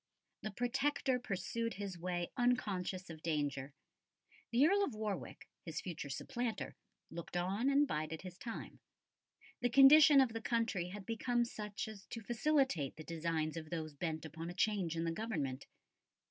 The 0.41 0.49
Protector 0.49 1.19
pursued 1.19 1.75
his 1.75 1.95
way 1.99 2.31
unconscious 2.35 3.11
of 3.11 3.21
danger. 3.21 3.75
The 4.49 4.65
Earl 4.65 4.83
of 4.83 4.95
Warwick, 4.95 5.47
his 5.63 5.79
future 5.79 6.09
supplanter, 6.09 6.75
looked 7.11 7.37
on 7.37 7.69
and 7.69 7.87
bided 7.87 8.23
his 8.23 8.39
time. 8.39 8.79
The 9.61 9.69
condition 9.69 10.19
of 10.19 10.33
the 10.33 10.41
country 10.41 10.87
had 10.89 11.05
become 11.05 11.45
such 11.45 11.87
as 11.87 12.07
to 12.07 12.23
facilitate 12.23 12.95
the 12.95 13.03
designs 13.03 13.55
of 13.57 13.69
those 13.69 13.93
bent 13.93 14.25
upon 14.25 14.49
a 14.49 14.55
change 14.55 14.97
in 14.97 15.03
the 15.03 15.11
Government. 15.11 15.67